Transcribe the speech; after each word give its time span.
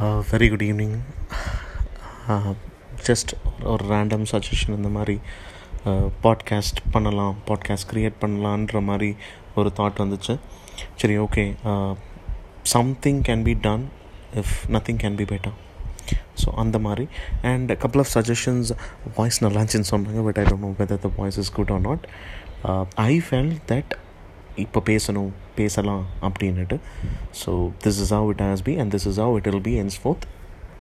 Very 0.00 0.46
good 0.50 0.62
evening 0.62 0.94
just 3.06 3.32
ஒரு 3.72 3.82
random 3.90 4.24
suggestion 4.30 4.76
இந்த 4.76 4.90
மாதிரி 4.94 5.16
பாட்காஸ்ட் 6.24 6.80
பண்ணலாம் 6.94 7.34
பாட்காஸ்ட் 7.48 7.88
க்ரியேட் 7.90 8.16
பண்ணலான்ற 8.22 8.80
மாதிரி 8.88 9.10
ஒரு 9.54 9.72
தாட் 9.78 10.00
வந்துச்சு. 10.02 10.34
சரி 11.00 11.18
okay 11.18 11.44
something 12.74 13.20
can 13.28 13.44
be 13.48 13.54
done 13.66 13.84
if 14.42 14.54
nothing 14.76 15.00
can 15.02 15.18
be 15.20 15.26
better 15.32 15.56
so 16.42 16.48
அந்த 16.62 16.78
மாதிரி. 16.86 17.06
And 17.52 17.72
couple 17.82 18.02
of 18.04 18.12
suggestions 18.16 18.70
voice 19.18 19.42
நல்லாச்சுன்னு 19.44 19.90
சொன்னாங்க 19.92 20.22
but 20.28 20.40
I 20.42 20.46
don't 20.50 20.66
know 20.68 20.74
whether 20.80 21.02
the 21.06 21.10
voice 21.16 21.38
is 21.44 21.52
good 21.58 21.72
or 21.76 21.84
not 21.88 22.06
I 23.08 23.12
fell 23.28 23.54
that 23.72 23.92
இப்போ 24.64 24.80
பேசணும். 24.90 25.30
பேசலாம் 25.56 26.04
அப்படின்னுட்டு. 26.22 26.76
So 27.44 27.70
this 27.84 28.00
is 28.04 28.10
how 28.10 28.28
it 28.28 28.40
has 28.40 28.64
be 28.64 28.78
and 28.78 28.94
this 28.94 29.06
is 29.12 29.20
how 29.24 29.36
it 29.36 29.48
will 29.48 29.66
be 29.70 29.74
henceforth 30.02 30.26